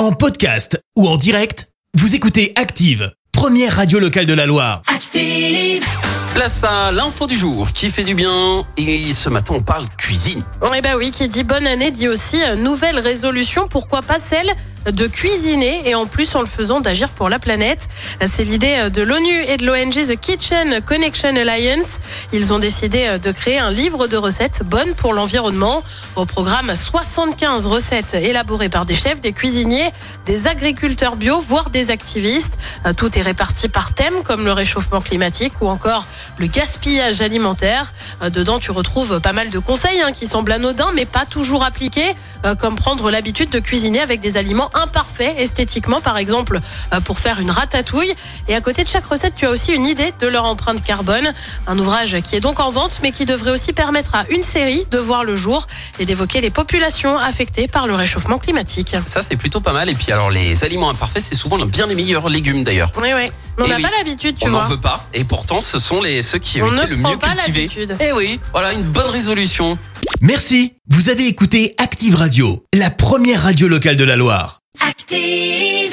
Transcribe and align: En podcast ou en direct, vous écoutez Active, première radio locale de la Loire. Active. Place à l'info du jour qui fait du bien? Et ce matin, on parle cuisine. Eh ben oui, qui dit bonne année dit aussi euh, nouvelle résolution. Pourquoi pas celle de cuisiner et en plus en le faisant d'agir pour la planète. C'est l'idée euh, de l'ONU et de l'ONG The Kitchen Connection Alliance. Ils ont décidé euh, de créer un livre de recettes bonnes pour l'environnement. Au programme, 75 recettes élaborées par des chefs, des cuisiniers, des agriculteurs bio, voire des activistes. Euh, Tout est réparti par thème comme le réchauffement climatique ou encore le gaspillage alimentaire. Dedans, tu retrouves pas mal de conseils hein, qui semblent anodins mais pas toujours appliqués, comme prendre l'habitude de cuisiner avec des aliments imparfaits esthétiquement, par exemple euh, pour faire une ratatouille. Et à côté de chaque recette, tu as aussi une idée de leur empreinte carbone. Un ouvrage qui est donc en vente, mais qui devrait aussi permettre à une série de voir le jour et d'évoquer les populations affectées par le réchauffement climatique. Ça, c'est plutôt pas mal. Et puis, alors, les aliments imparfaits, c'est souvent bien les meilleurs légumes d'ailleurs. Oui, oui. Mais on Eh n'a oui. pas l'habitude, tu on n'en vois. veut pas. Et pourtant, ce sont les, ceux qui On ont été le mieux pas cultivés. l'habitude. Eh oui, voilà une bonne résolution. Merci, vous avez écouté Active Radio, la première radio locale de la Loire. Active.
En 0.00 0.12
podcast 0.12 0.82
ou 0.96 1.06
en 1.06 1.18
direct, 1.18 1.68
vous 1.92 2.14
écoutez 2.14 2.54
Active, 2.56 3.12
première 3.32 3.76
radio 3.76 3.98
locale 3.98 4.24
de 4.24 4.32
la 4.32 4.46
Loire. 4.46 4.80
Active. 4.86 5.84
Place 6.34 6.64
à 6.64 6.90
l'info 6.90 7.26
du 7.26 7.36
jour 7.36 7.70
qui 7.74 7.90
fait 7.90 8.04
du 8.04 8.14
bien? 8.14 8.64
Et 8.78 9.12
ce 9.12 9.28
matin, 9.28 9.56
on 9.58 9.62
parle 9.62 9.86
cuisine. 9.98 10.42
Eh 10.74 10.80
ben 10.80 10.96
oui, 10.96 11.10
qui 11.10 11.28
dit 11.28 11.44
bonne 11.44 11.66
année 11.66 11.90
dit 11.90 12.08
aussi 12.08 12.42
euh, 12.42 12.56
nouvelle 12.56 12.98
résolution. 12.98 13.68
Pourquoi 13.68 14.00
pas 14.00 14.18
celle 14.18 14.50
de 14.86 15.06
cuisiner 15.06 15.88
et 15.88 15.94
en 15.94 16.06
plus 16.06 16.34
en 16.34 16.40
le 16.40 16.46
faisant 16.46 16.80
d'agir 16.80 17.10
pour 17.10 17.28
la 17.28 17.38
planète. 17.38 17.88
C'est 18.32 18.44
l'idée 18.44 18.76
euh, 18.78 18.90
de 18.90 19.02
l'ONU 19.02 19.42
et 19.46 19.56
de 19.56 19.66
l'ONG 19.66 19.92
The 19.92 20.18
Kitchen 20.18 20.80
Connection 20.84 21.36
Alliance. 21.36 22.00
Ils 22.32 22.52
ont 22.54 22.58
décidé 22.58 23.06
euh, 23.06 23.18
de 23.18 23.30
créer 23.30 23.58
un 23.58 23.70
livre 23.70 24.06
de 24.06 24.16
recettes 24.16 24.62
bonnes 24.64 24.94
pour 24.94 25.12
l'environnement. 25.12 25.82
Au 26.16 26.24
programme, 26.24 26.74
75 26.74 27.66
recettes 27.66 28.14
élaborées 28.14 28.68
par 28.68 28.86
des 28.86 28.94
chefs, 28.94 29.20
des 29.20 29.32
cuisiniers, 29.32 29.90
des 30.26 30.46
agriculteurs 30.46 31.16
bio, 31.16 31.40
voire 31.40 31.70
des 31.70 31.90
activistes. 31.90 32.58
Euh, 32.86 32.92
Tout 32.94 33.18
est 33.18 33.22
réparti 33.22 33.68
par 33.68 33.94
thème 33.94 34.22
comme 34.24 34.44
le 34.44 34.52
réchauffement 34.52 35.00
climatique 35.00 35.52
ou 35.60 35.68
encore 35.68 36.06
le 36.38 36.46
gaspillage 36.46 37.20
alimentaire. 37.20 37.92
Dedans, 38.22 38.58
tu 38.58 38.70
retrouves 38.70 39.20
pas 39.20 39.32
mal 39.32 39.50
de 39.50 39.58
conseils 39.58 40.00
hein, 40.00 40.12
qui 40.12 40.26
semblent 40.26 40.52
anodins 40.52 40.90
mais 40.94 41.04
pas 41.04 41.26
toujours 41.26 41.64
appliqués, 41.64 42.14
comme 42.58 42.76
prendre 42.76 43.10
l'habitude 43.10 43.50
de 43.50 43.58
cuisiner 43.58 44.00
avec 44.00 44.20
des 44.20 44.36
aliments 44.36 44.69
imparfaits 44.74 45.34
esthétiquement, 45.38 46.00
par 46.00 46.16
exemple 46.18 46.60
euh, 46.94 47.00
pour 47.00 47.18
faire 47.18 47.40
une 47.40 47.50
ratatouille. 47.50 48.14
Et 48.48 48.54
à 48.54 48.60
côté 48.60 48.84
de 48.84 48.88
chaque 48.88 49.06
recette, 49.06 49.34
tu 49.36 49.46
as 49.46 49.50
aussi 49.50 49.72
une 49.72 49.86
idée 49.86 50.12
de 50.20 50.26
leur 50.26 50.44
empreinte 50.44 50.82
carbone. 50.82 51.32
Un 51.66 51.78
ouvrage 51.78 52.16
qui 52.22 52.36
est 52.36 52.40
donc 52.40 52.60
en 52.60 52.70
vente, 52.70 53.00
mais 53.02 53.12
qui 53.12 53.24
devrait 53.26 53.50
aussi 53.50 53.72
permettre 53.72 54.14
à 54.14 54.24
une 54.30 54.42
série 54.42 54.86
de 54.90 54.98
voir 54.98 55.24
le 55.24 55.36
jour 55.36 55.66
et 55.98 56.04
d'évoquer 56.04 56.40
les 56.40 56.50
populations 56.50 57.18
affectées 57.18 57.68
par 57.68 57.86
le 57.86 57.94
réchauffement 57.94 58.38
climatique. 58.38 58.94
Ça, 59.06 59.22
c'est 59.22 59.36
plutôt 59.36 59.60
pas 59.60 59.72
mal. 59.72 59.88
Et 59.88 59.94
puis, 59.94 60.10
alors, 60.12 60.30
les 60.30 60.64
aliments 60.64 60.90
imparfaits, 60.90 61.22
c'est 61.28 61.34
souvent 61.34 61.58
bien 61.66 61.86
les 61.86 61.94
meilleurs 61.94 62.28
légumes 62.28 62.64
d'ailleurs. 62.64 62.90
Oui, 63.00 63.08
oui. 63.14 63.24
Mais 63.58 63.64
on 63.64 63.66
Eh 63.66 63.68
n'a 63.70 63.76
oui. 63.76 63.82
pas 63.82 63.90
l'habitude, 63.98 64.36
tu 64.38 64.46
on 64.46 64.50
n'en 64.50 64.60
vois. 64.60 64.68
veut 64.68 64.80
pas. 64.80 65.06
Et 65.12 65.24
pourtant, 65.24 65.60
ce 65.60 65.78
sont 65.78 66.00
les, 66.00 66.22
ceux 66.22 66.38
qui 66.38 66.62
On 66.62 66.66
ont 66.68 66.76
été 66.76 66.86
le 66.86 66.96
mieux 66.96 67.16
pas 67.18 67.34
cultivés. 67.34 67.62
l'habitude. 67.62 67.96
Eh 68.00 68.12
oui, 68.12 68.40
voilà 68.52 68.72
une 68.72 68.82
bonne 68.84 69.10
résolution. 69.10 69.76
Merci, 70.20 70.74
vous 70.88 71.08
avez 71.10 71.26
écouté 71.26 71.74
Active 71.78 72.14
Radio, 72.14 72.64
la 72.74 72.90
première 72.90 73.42
radio 73.42 73.68
locale 73.68 73.96
de 73.96 74.04
la 74.04 74.16
Loire. 74.16 74.59
Active. 75.12 75.89